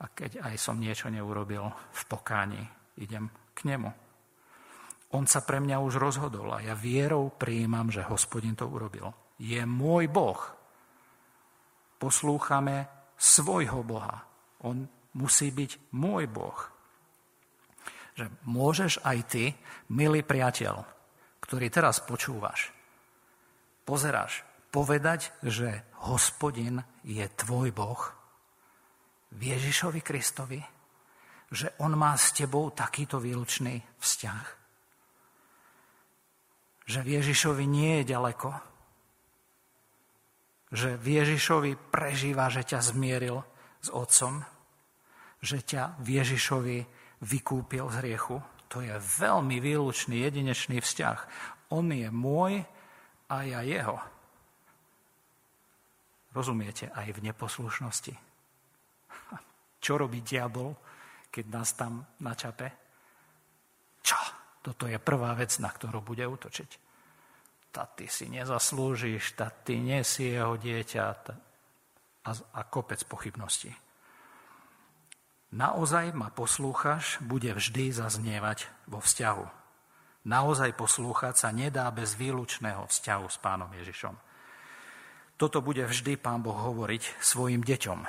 [0.00, 2.62] a keď aj som niečo neurobil v pokáni,
[2.98, 4.03] idem k nemu.
[5.14, 9.14] On sa pre mňa už rozhodol a ja vierou prijímam, že hospodin to urobil.
[9.38, 10.38] Je môj Boh.
[12.02, 14.26] Poslúchame svojho Boha.
[14.66, 14.82] On
[15.14, 16.58] musí byť môj Boh.
[18.18, 19.54] Že môžeš aj ty,
[19.94, 20.82] milý priateľ,
[21.38, 22.74] ktorý teraz počúvaš,
[23.86, 24.42] pozeráš,
[24.74, 28.02] povedať, že hospodin je tvoj Boh
[29.30, 30.58] v Ježišovi Kristovi,
[31.54, 34.63] že on má s tebou takýto výlučný vzťah.
[36.84, 38.48] Že v Ježišovi nie je ďaleko.
[40.74, 43.40] Že v Ježišovi prežíva, že ťa zmieril
[43.80, 44.44] s Otcom.
[45.40, 46.78] Že ťa v Ježišovi
[47.24, 48.36] vykúpil z hriechu.
[48.68, 51.18] To je veľmi výlučný, jedinečný vzťah.
[51.72, 52.64] On je môj
[53.30, 53.96] a ja jeho.
[56.34, 58.14] Rozumiete, aj v neposlušnosti.
[59.84, 60.74] Čo robí diabol?
[61.34, 62.83] keď nás tam načape?
[64.64, 66.70] Toto je prvá vec, na ktorú bude útočiť.
[67.68, 73.76] Ta ty si nezaslúžiš, ta ty nie si jeho dieťa a, a kopec pochybností.
[75.52, 79.46] Naozaj ma poslúchaš, bude vždy zaznievať vo vzťahu.
[80.24, 84.16] Naozaj poslúchať sa nedá bez výlučného vzťahu s pánom Ježišom.
[85.36, 88.00] Toto bude vždy pán Boh hovoriť svojim deťom,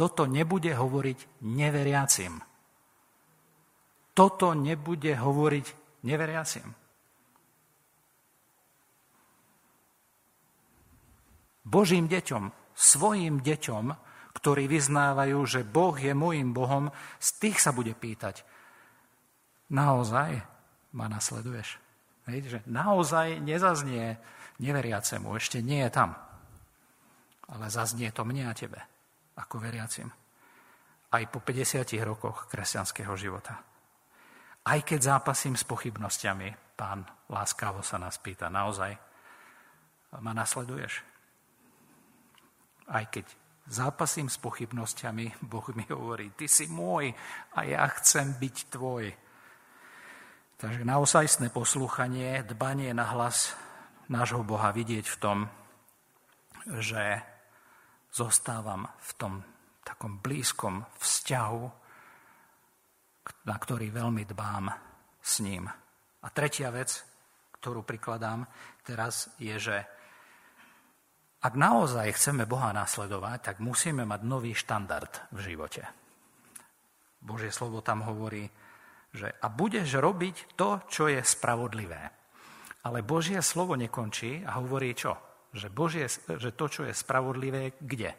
[0.00, 2.40] toto nebude hovoriť neveriacim.
[4.20, 5.66] Toto nebude hovoriť
[6.04, 6.68] neveriacim.
[11.64, 13.84] Božím deťom, svojim deťom,
[14.36, 18.44] ktorí vyznávajú, že Boh je môjim Bohom, z tých sa bude pýtať,
[19.72, 20.36] naozaj
[20.92, 21.80] ma nasleduješ?
[22.28, 24.20] Hej, že naozaj nezaznie
[24.60, 26.12] neveriacemu, ešte nie je tam.
[27.48, 28.84] Ale zaznie to mne a tebe
[29.40, 30.12] ako veriacim.
[31.08, 33.69] Aj po 50 rokoch kresťanského života.
[34.60, 38.92] Aj keď zápasím s pochybnosťami, pán láskavo sa nás pýta, naozaj
[40.20, 41.00] ma nasleduješ?
[42.90, 43.24] Aj keď
[43.70, 47.14] zápasím s pochybnosťami, Boh mi hovorí, ty si môj
[47.54, 49.04] a ja chcem byť tvoj.
[50.60, 53.56] Takže naozajstné poslúchanie, dbanie na hlas
[54.12, 55.38] nášho Boha vidieť v tom,
[56.82, 57.22] že
[58.12, 59.32] zostávam v tom
[59.86, 61.79] takom blízkom vzťahu,
[63.44, 64.70] na ktorý veľmi dbám
[65.20, 65.68] s ním.
[66.20, 67.04] A tretia vec,
[67.60, 68.48] ktorú prikladám
[68.84, 69.76] teraz, je, že
[71.40, 75.88] ak naozaj chceme Boha nasledovať, tak musíme mať nový štandard v živote.
[77.20, 78.48] Božie slovo tam hovorí,
[79.12, 82.12] že a budeš robiť to, čo je spravodlivé.
[82.84, 85.16] Ale Božie slovo nekončí a hovorí čo?
[85.52, 88.16] Že, Božie, že to, čo je spravodlivé, kde?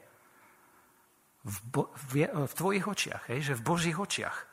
[1.41, 3.41] V, bo, v, v tvojich očiach, hej?
[3.41, 4.50] že v Božích očiach.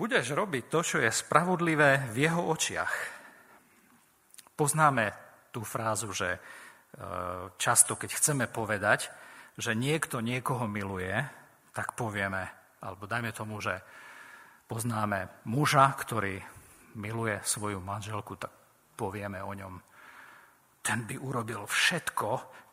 [0.00, 2.92] Budeš robiť to, čo je spravodlivé v jeho očiach.
[4.56, 5.12] Poznáme
[5.52, 6.40] tú frázu, že e,
[7.60, 9.12] často, keď chceme povedať,
[9.60, 11.12] že niekto niekoho miluje,
[11.76, 12.48] tak povieme,
[12.80, 13.76] alebo dajme tomu, že
[14.72, 16.40] poznáme muža, ktorý
[16.96, 18.56] miluje svoju manželku, tak
[18.96, 19.76] povieme o ňom,
[20.80, 22.28] ten by urobil všetko,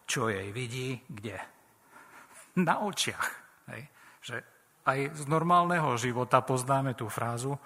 [0.07, 1.35] čo jej vidí, kde?
[2.63, 3.27] Na očiach.
[3.67, 3.83] Hej.
[4.23, 4.35] Že
[4.87, 7.59] aj z normálneho života poznáme tú frázu,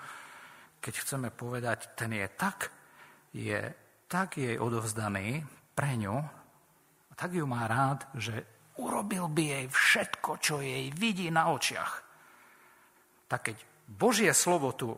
[0.82, 2.74] keď chceme povedať, ten je tak,
[3.38, 3.62] je
[4.10, 5.46] tak jej odovzdaný
[5.78, 6.18] pre ňu,
[7.14, 8.34] tak ju má rád, že
[8.82, 11.94] urobil by jej všetko, čo jej vidí na očiach.
[13.30, 14.98] Tak keď Božie slovo tu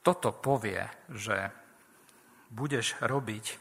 [0.00, 0.80] toto povie,
[1.12, 1.50] že
[2.48, 3.58] budeš robiť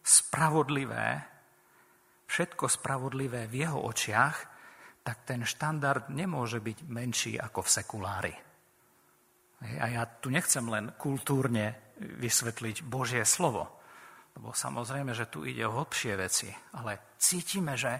[0.00, 1.33] spravodlivé,
[2.34, 4.36] všetko spravodlivé v jeho očiach,
[5.06, 8.34] tak ten štandard nemôže byť menší ako v sekulári.
[9.78, 13.78] A ja tu nechcem len kultúrne vysvetliť Božie slovo,
[14.34, 17.92] lebo samozrejme, že tu ide o hlbšie veci, ale cítime, že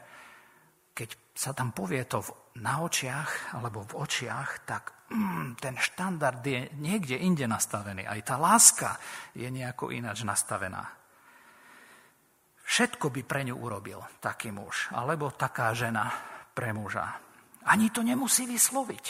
[0.90, 2.22] keď sa tam povie to
[2.58, 8.02] na očiach alebo v očiach, tak mm, ten štandard je niekde inde nastavený.
[8.02, 8.98] Aj tá láska
[9.34, 11.03] je nejako ináč nastavená.
[12.74, 16.10] Všetko by pre ňu urobil taký muž, alebo taká žena
[16.50, 17.06] pre muža.
[17.70, 19.04] Ani to nemusí vysloviť.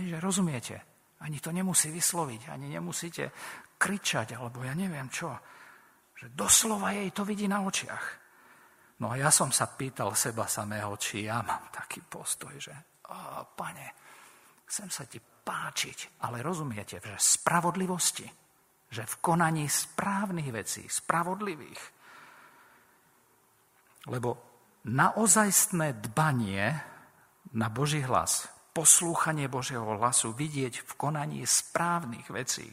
[0.00, 0.76] Hej, že rozumiete?
[1.20, 3.28] Ani to nemusí vysloviť, ani nemusíte
[3.76, 5.36] kričať, alebo ja neviem čo.
[6.16, 8.04] Že doslova jej to vidí na očiach.
[9.04, 12.72] No a ja som sa pýtal seba samého, či ja mám taký postoj, že
[13.12, 13.86] o, pane,
[14.64, 18.24] chcem sa ti páčiť, ale rozumiete, že spravodlivosti,
[18.88, 22.00] že v konaní správnych vecí, spravodlivých.
[24.10, 24.38] Lebo
[24.82, 26.74] naozajstné dbanie
[27.54, 32.66] na Boží hlas, poslúchanie Božieho hlasu, vidieť v konaní správnych vecí.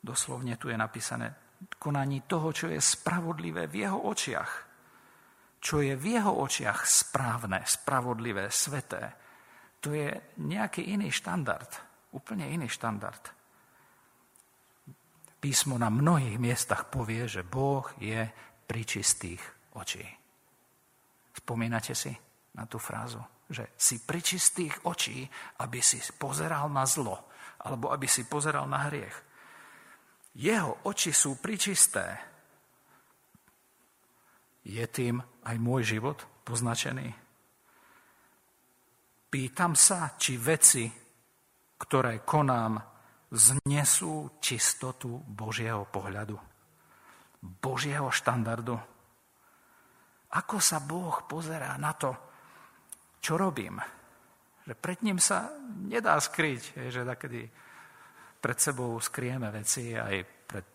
[0.00, 1.32] Doslovne tu je napísané,
[1.78, 4.52] konaní toho, čo je spravodlivé v jeho očiach.
[5.60, 9.12] Čo je v jeho očiach správne, spravodlivé, sveté.
[9.84, 10.08] To je
[10.40, 11.68] nejaký iný štandard.
[12.16, 13.24] Úplne iný štandard.
[15.40, 18.28] Písmo na mnohých miestach povie, že Boh je
[18.68, 20.02] pri čistých očí.
[21.34, 22.10] Spomínate si
[22.56, 23.22] na tú frázu?
[23.50, 25.26] Že si pri čistých očí,
[25.62, 27.30] aby si pozeral na zlo,
[27.66, 29.16] alebo aby si pozeral na hriech.
[30.38, 32.18] Jeho oči sú pričisté.
[34.62, 37.10] Je tým aj môj život poznačený?
[39.30, 40.90] Pýtam sa, či veci,
[41.78, 42.78] ktoré konám,
[43.30, 46.34] znesú čistotu Božieho pohľadu,
[47.40, 48.74] Božieho štandardu.
[50.30, 52.14] Ako sa Boh pozerá na to,
[53.18, 53.82] čo robím?
[54.62, 57.50] Že pred ním sa nedá skryť, že takedy
[58.40, 60.16] pred sebou skrieme veci aj
[60.46, 60.66] pred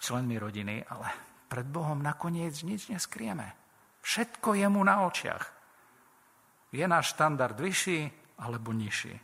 [0.00, 1.08] členmi rodiny, ale
[1.46, 3.54] pred Bohom nakoniec nič neskrieme.
[4.00, 5.44] Všetko je mu na očiach.
[6.72, 8.08] Je náš štandard vyšší
[8.40, 9.16] alebo nižší.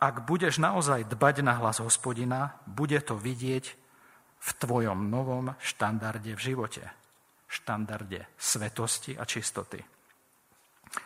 [0.00, 3.64] Ak budeš naozaj dbať na hlas hospodina, bude to vidieť
[4.40, 6.99] v tvojom novom štandarde v živote.
[7.50, 9.82] Štandarde svetosti a čistoty.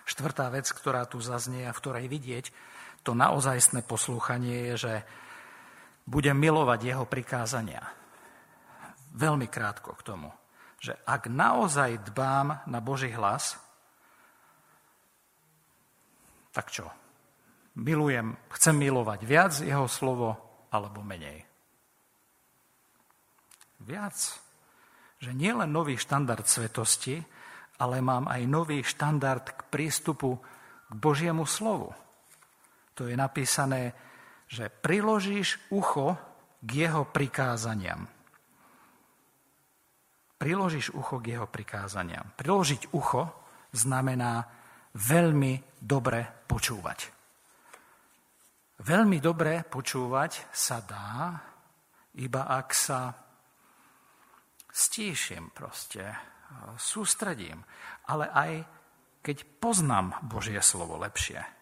[0.04, 2.44] Štvrtá vec, ktorá tu zaznie a v ktorej vidieť,
[3.04, 4.94] to naozajstné poslúchanie je, že
[6.04, 7.80] budem milovať jeho prikázania.
[9.16, 10.28] Veľmi krátko k tomu,
[10.80, 13.56] že ak naozaj dbám na Boží hlas,
[16.52, 16.92] tak čo?
[17.74, 20.38] Milujem, chcem milovať viac jeho slovo
[20.70, 21.42] alebo menej?
[23.82, 24.43] Viac.
[25.22, 27.22] Že nie len nový štandard svetosti,
[27.78, 30.38] ale mám aj nový štandard k prístupu
[30.90, 31.90] k Božiemu slovu.
[32.94, 33.94] To je napísané,
[34.46, 36.14] že priložíš ucho
[36.62, 38.06] k jeho prikázaniam.
[40.38, 42.30] Priložíš ucho k jeho prikázaniam.
[42.36, 43.22] Priložiť ucho
[43.74, 44.46] znamená
[44.94, 47.10] veľmi dobre počúvať.
[48.84, 51.38] Veľmi dobre počúvať sa dá,
[52.20, 53.23] iba ak sa
[54.74, 56.02] stíšim proste,
[56.74, 57.62] sústredím,
[58.10, 58.52] ale aj
[59.22, 61.54] keď poznám Božie slovo lepšie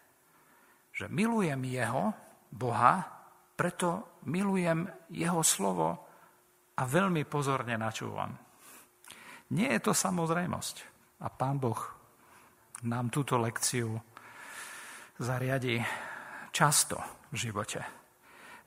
[0.93, 2.13] že milujem jeho,
[2.53, 3.01] Boha,
[3.57, 5.89] preto milujem jeho slovo
[6.77, 8.29] a veľmi pozorne načúvam.
[9.57, 10.75] Nie je to samozrejmosť.
[11.25, 11.81] A pán Boh
[12.85, 13.97] nám túto lekciu
[15.17, 15.81] zariadi
[16.53, 17.01] často
[17.33, 17.81] v živote.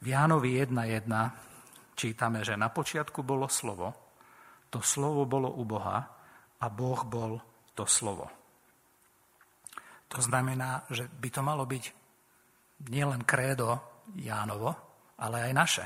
[0.03, 4.06] V Jánovi 1.1 čítame, že na počiatku bolo slovo,
[4.77, 6.05] to slovo bolo u Boha
[6.61, 7.41] a Boh bol
[7.73, 8.29] to slovo.
[10.13, 11.85] To znamená, že by to malo byť
[12.93, 13.81] nielen krédo
[14.21, 14.77] Jánovo,
[15.17, 15.85] ale aj naše.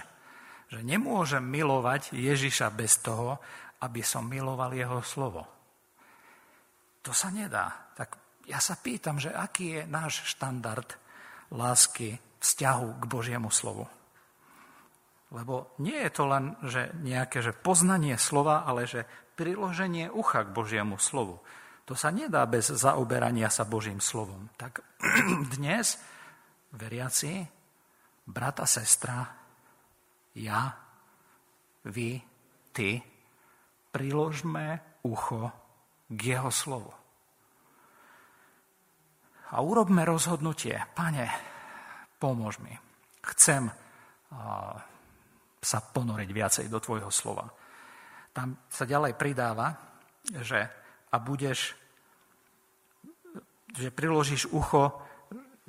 [0.74, 3.38] Že nemôžem milovať Ježiša bez toho,
[3.78, 5.47] aby som miloval jeho slovo.
[7.07, 7.95] To sa nedá.
[7.95, 10.99] Tak ja sa pýtam, že aký je náš štandard
[11.55, 13.86] lásky, vzťahu k Božiemu slovu.
[15.31, 19.07] Lebo nie je to len že nejaké že poznanie slova, ale že
[19.39, 21.39] priloženie ucha k Božiemu slovu.
[21.87, 24.51] To sa nedá bez zaoberania sa Božím slovom.
[24.59, 24.83] Tak
[25.59, 25.99] dnes
[26.74, 27.47] veriaci,
[28.26, 29.26] brat a sestra,
[30.39, 30.70] ja,
[31.87, 32.22] vy,
[32.70, 33.03] ty,
[33.91, 35.51] priložme ucho
[36.07, 36.93] k jeho slovu.
[39.51, 41.26] A urobme rozhodnutie, pane,
[42.22, 42.70] pomôž mi.
[43.35, 43.66] Chcem
[45.61, 47.53] sa ponoriť viacej do tvojho slova.
[48.33, 49.77] tam sa ďalej pridáva,
[50.41, 50.65] že
[51.11, 51.75] a budeš,
[53.75, 54.95] že priložíš ucho,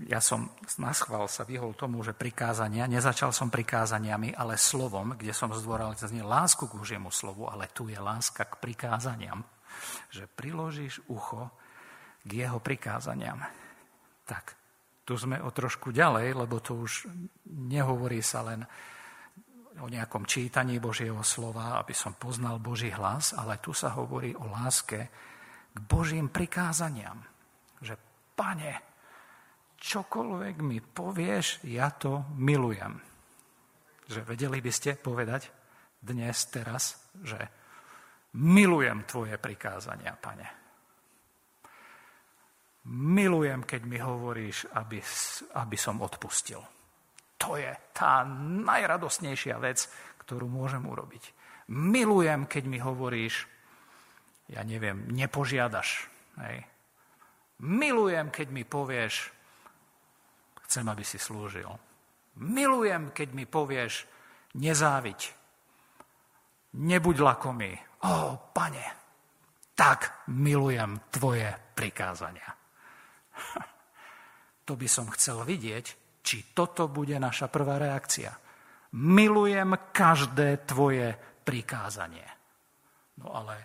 [0.07, 0.49] ja som
[0.81, 6.25] na schvál sa vyhol tomu, že prikázania, nezačal som prikázaniami, ale slovom, kde som zdôraznil
[6.25, 9.45] lásku k Božiemu slovu, ale tu je láska k prikázaniam,
[10.09, 11.53] že priložíš ucho
[12.25, 13.41] k jeho prikázaniam.
[14.25, 14.57] Tak,
[15.05, 17.09] tu sme o trošku ďalej, lebo to už
[17.49, 18.65] nehovorí sa len
[19.81, 24.45] o nejakom čítaní Božieho slova, aby som poznal Boží hlas, ale tu sa hovorí o
[24.45, 24.99] láske
[25.73, 27.17] k Božím prikázaniam.
[27.81, 27.97] Že,
[28.37, 28.73] pane,
[29.81, 33.01] čokoľvek mi povieš, ja to milujem.
[34.05, 35.49] Že vedeli by ste povedať
[35.97, 37.37] dnes, teraz, že
[38.37, 40.47] milujem tvoje prikázania, pane.
[42.91, 44.97] Milujem, keď mi hovoríš, aby,
[45.53, 46.80] aby som odpustil.
[47.41, 48.21] To je tá
[48.61, 49.89] najradosnejšia vec,
[50.21, 51.23] ktorú môžem urobiť.
[51.73, 53.49] Milujem, keď mi hovoríš,
[54.51, 56.11] ja neviem, nepožiadaš.
[56.37, 56.67] Hej.
[57.61, 59.31] Milujem, keď mi povieš,
[60.67, 61.69] chcem, aby si slúžil.
[62.41, 64.07] Milujem, keď mi povieš,
[64.57, 65.21] nezáviť.
[66.81, 67.71] Nebuď lakomý.
[68.07, 68.85] Ó, pane,
[69.75, 72.49] tak milujem tvoje prikázania.
[74.69, 78.31] To by som chcel vidieť, či toto bude naša prvá reakcia.
[78.97, 82.25] Milujem každé tvoje prikázanie.
[83.21, 83.55] No ale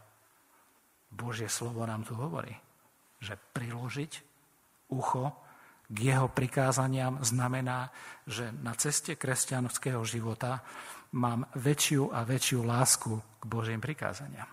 [1.12, 2.52] Božie slovo nám tu hovorí,
[3.20, 4.12] že priložiť
[4.92, 5.46] ucho
[5.86, 7.94] k jeho prikázaniam znamená,
[8.26, 10.66] že na ceste kresťanského života
[11.14, 14.50] mám väčšiu a väčšiu lásku k Božím prikázaniam.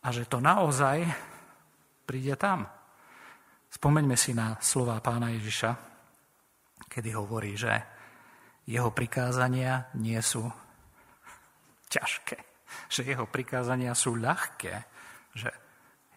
[0.00, 1.04] A že to naozaj
[2.08, 2.64] príde tam,
[3.70, 5.70] Spomeňme si na slova pána Ježiša,
[6.90, 7.70] kedy hovorí, že
[8.66, 10.42] jeho prikázania nie sú
[11.86, 12.38] ťažké,
[12.90, 14.74] že jeho prikázania sú ľahké,
[15.38, 15.50] že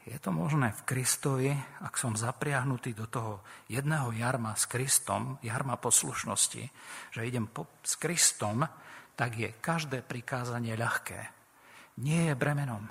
[0.10, 1.54] je to možné v Kristovi,
[1.86, 6.64] ak som zapriahnutý do toho jedného jarma s Kristom, jarma poslušnosti,
[7.14, 8.66] že idem po, s Kristom,
[9.14, 11.22] tak je každé prikázanie ľahké.
[12.02, 12.90] Nie je bremenom.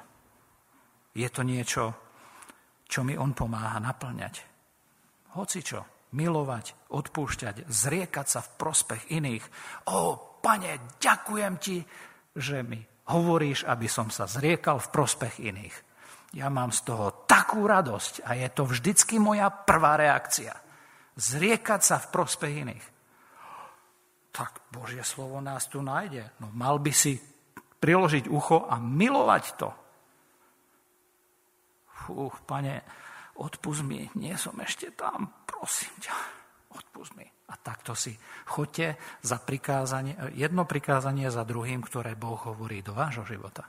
[1.18, 1.92] Je to niečo,
[2.86, 4.51] čo mi on pomáha naplňať
[5.36, 9.44] hocičo, milovať, odpúšťať, zriekať sa v prospech iných.
[9.88, 11.80] O, pane, ďakujem ti,
[12.36, 15.76] že mi hovoríš, aby som sa zriekal v prospech iných.
[16.32, 20.56] Ja mám z toho takú radosť a je to vždycky moja prvá reakcia.
[21.12, 22.86] Zriekať sa v prospech iných.
[24.32, 26.24] Tak Božie slovo nás tu nájde.
[26.40, 27.20] No mal by si
[27.82, 29.68] priložiť ucho a milovať to.
[32.02, 32.80] Fú, pane,
[33.38, 36.16] odpust mi, nie som ešte tam, prosím ťa,
[36.76, 37.24] odpust mi.
[37.52, 38.16] A takto si
[38.48, 43.68] choďte za prikázanie, jedno prikázanie za druhým, ktoré Boh hovorí do vášho života.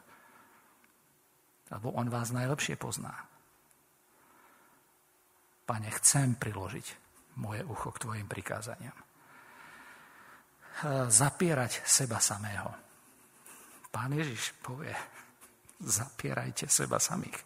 [1.67, 3.11] Lebo On vás najlepšie pozná.
[5.63, 6.87] Pane, chcem priložiť
[7.39, 8.95] moje ucho k Tvojim prikázaniam.
[11.07, 12.71] Zapierať seba samého.
[13.93, 14.95] Pán Ježiš povie,
[15.83, 17.37] zapierajte seba samých.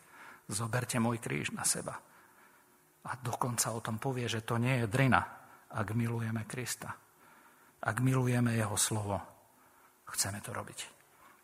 [0.48, 2.00] Zoberte môj kríž na seba.
[3.08, 5.24] A dokonca o tom povie, že to nie je drina,
[5.72, 6.92] ak milujeme Krista.
[7.84, 9.18] Ak milujeme Jeho slovo,
[10.12, 10.80] chceme to robiť.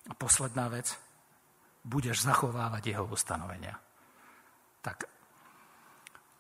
[0.10, 0.92] A posledná vec,
[1.84, 3.80] budeš zachovávať Jeho ustanovenia.
[4.84, 5.08] Tak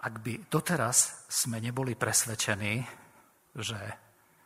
[0.04, 2.84] ak by doteraz sme neboli presvedčení,
[3.56, 3.80] že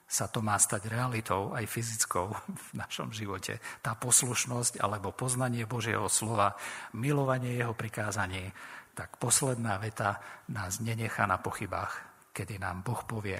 [0.07, 2.31] sa to má stať realitou, aj fyzickou
[2.69, 3.59] v našom živote.
[3.83, 6.55] Tá poslušnosť alebo poznanie Božieho slova,
[6.95, 8.53] milovanie jeho prikázaní,
[8.97, 10.17] tak posledná veta
[10.49, 12.01] nás nenechá na pochybách,
[12.33, 13.37] kedy nám Boh povie,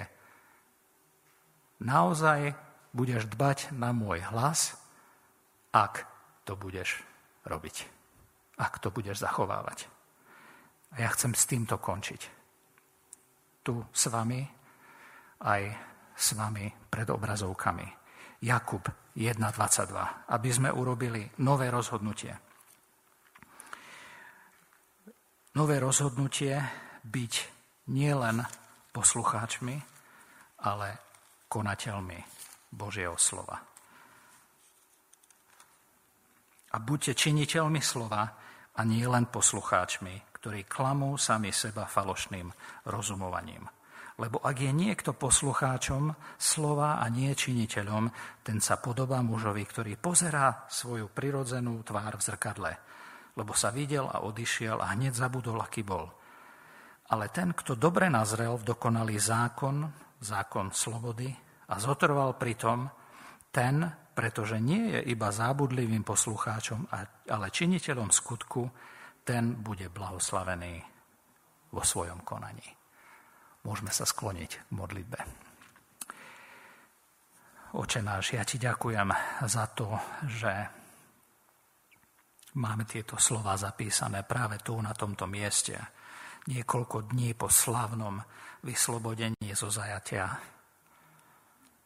[1.82, 2.54] naozaj
[2.94, 4.78] budeš dbať na môj hlas,
[5.74, 6.06] ak
[6.46, 7.02] to budeš
[7.42, 7.90] robiť.
[8.62, 9.90] Ak to budeš zachovávať.
[10.94, 12.22] A ja chcem s týmto končiť.
[13.66, 14.40] Tu s vami,
[15.42, 15.62] aj
[16.14, 17.86] s vami pred obrazovkami.
[18.46, 18.86] Jakub
[19.18, 22.47] 1.22, aby sme urobili nové rozhodnutie
[25.58, 26.54] nové rozhodnutie
[27.02, 27.34] byť
[27.90, 28.46] nielen
[28.94, 29.74] poslucháčmi,
[30.62, 30.88] ale
[31.50, 32.18] konateľmi
[32.70, 33.58] Božieho slova.
[36.68, 38.22] A buďte činiteľmi slova
[38.70, 42.54] a nie len poslucháčmi, ktorí klamú sami seba falošným
[42.86, 43.66] rozumovaním.
[44.22, 48.06] Lebo ak je niekto poslucháčom slova a nie činiteľom,
[48.46, 52.72] ten sa podobá mužovi, ktorý pozerá svoju prirodzenú tvár v zrkadle–
[53.38, 56.10] lebo sa videl a odišiel a hneď zabudol, aký bol.
[57.14, 59.86] Ale ten, kto dobre nazrel v dokonalý zákon,
[60.18, 61.30] zákon slobody
[61.70, 62.90] a zotrval pri tom,
[63.54, 63.86] ten
[64.18, 66.90] pretože nie je iba zábudlivým poslucháčom,
[67.30, 68.66] ale činiteľom skutku,
[69.22, 70.82] ten bude blahoslavený
[71.70, 72.66] vo svojom konaní.
[73.62, 75.20] Môžeme sa skloniť k modlitbe.
[77.78, 79.06] Oče náš, ja ti ďakujem
[79.46, 79.94] za to,
[80.26, 80.50] že
[82.58, 85.78] máme tieto slova zapísané práve tu na tomto mieste,
[86.50, 88.18] niekoľko dní po slavnom
[88.66, 90.34] vyslobodení zo zajatia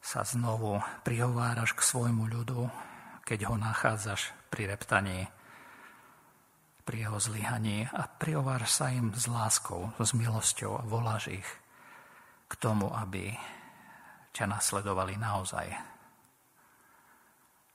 [0.02, 2.66] sa znovu prihováraš k svojmu ľudu,
[3.22, 5.28] keď ho nachádzaš pri reptaní
[6.82, 11.48] pri jeho zlyhaní a prihováš sa im s láskou, s milosťou a voláš ich
[12.50, 13.30] k tomu, aby
[14.34, 15.70] ťa nasledovali naozaj.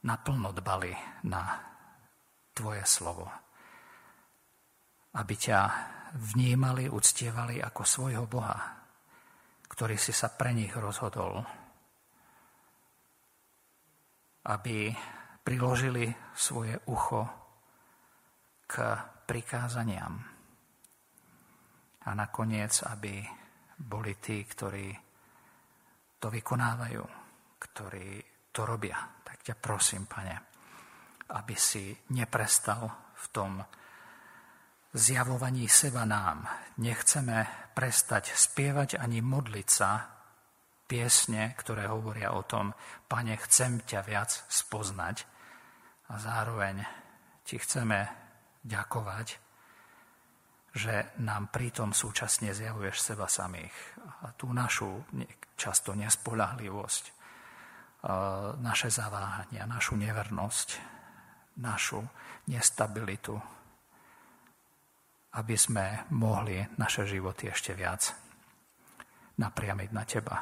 [0.04, 0.92] Naplno dbali
[1.24, 1.56] na
[2.58, 3.30] tvoje slovo.
[5.14, 5.60] Aby ťa
[6.18, 8.58] vnímali, uctievali ako svojho Boha,
[9.70, 11.46] ktorý si sa pre nich rozhodol.
[14.50, 14.90] Aby
[15.46, 17.22] priložili svoje ucho
[18.66, 18.74] k
[19.30, 20.18] prikázaniam.
[22.08, 23.22] A nakoniec, aby
[23.78, 24.96] boli tí, ktorí
[26.18, 27.04] to vykonávajú,
[27.60, 28.08] ktorí
[28.50, 28.98] to robia.
[29.22, 30.57] Tak ťa prosím, pane,
[31.32, 33.52] aby si neprestal v tom
[34.94, 36.48] zjavovaní seba nám.
[36.80, 40.18] Nechceme prestať spievať ani modliť sa
[40.88, 42.72] piesne, ktoré hovoria o tom,
[43.12, 45.28] pane, chcem ťa viac spoznať
[46.08, 46.88] a zároveň
[47.44, 48.08] ti chceme
[48.64, 49.28] ďakovať,
[50.78, 53.76] že nám pritom súčasne zjavuješ seba samých.
[54.24, 55.04] A tú našu
[55.60, 57.04] často nespolahlivosť,
[58.62, 60.97] naše zaváhania, našu nevernosť,
[61.58, 62.02] našu
[62.48, 63.36] nestabilitu,
[65.38, 68.10] aby sme mohli naše životy ešte viac
[69.38, 70.38] napriamiť na teba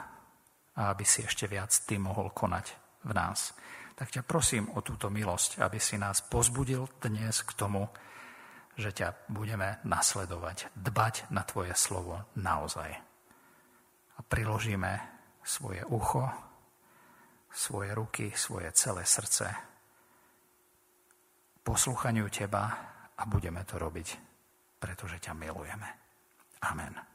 [0.75, 2.65] a aby si ešte viac ty mohol konať
[3.03, 3.55] v nás.
[3.95, 7.87] Tak ťa prosím o túto milosť, aby si nás pozbudil dnes k tomu,
[8.75, 12.91] že ťa budeme nasledovať, dbať na tvoje slovo naozaj.
[14.15, 14.99] A priložíme
[15.43, 16.27] svoje ucho,
[17.51, 19.74] svoje ruky, svoje celé srdce
[21.65, 22.63] poslúchaniu teba
[23.17, 24.07] a budeme to robiť,
[24.77, 25.89] pretože ťa milujeme.
[26.61, 27.14] Amen.